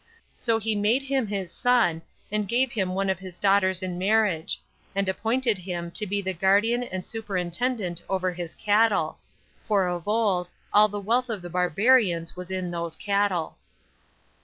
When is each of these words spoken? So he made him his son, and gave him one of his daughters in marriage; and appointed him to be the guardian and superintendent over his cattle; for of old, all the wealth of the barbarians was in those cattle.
So 0.35 0.57
he 0.57 0.73
made 0.75 1.03
him 1.03 1.27
his 1.27 1.51
son, 1.51 2.01
and 2.31 2.47
gave 2.47 2.71
him 2.71 2.95
one 2.95 3.07
of 3.07 3.19
his 3.19 3.37
daughters 3.37 3.83
in 3.83 3.99
marriage; 3.99 4.59
and 4.95 5.07
appointed 5.07 5.59
him 5.59 5.91
to 5.91 6.07
be 6.07 6.23
the 6.23 6.33
guardian 6.33 6.81
and 6.81 7.05
superintendent 7.05 8.01
over 8.09 8.31
his 8.31 8.55
cattle; 8.55 9.19
for 9.67 9.85
of 9.85 10.07
old, 10.07 10.49
all 10.73 10.87
the 10.87 10.99
wealth 10.99 11.29
of 11.29 11.43
the 11.43 11.51
barbarians 11.51 12.35
was 12.35 12.49
in 12.49 12.71
those 12.71 12.95
cattle. 12.95 13.59